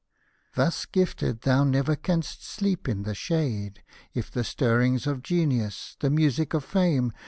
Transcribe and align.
Thus 0.55 0.85
gifted, 0.87 1.41
thou 1.41 1.63
never 1.63 1.95
canst 1.95 2.43
sleep 2.43 2.89
in 2.89 3.03
the 3.03 3.13
shade; 3.13 3.83
If 4.15 4.31
the 4.31 4.43
stirrings 4.43 5.05
of 5.05 5.21
Genius, 5.21 5.95
the 5.99 6.09
music 6.09 6.55
of 6.55 6.63
fame. 6.65 7.13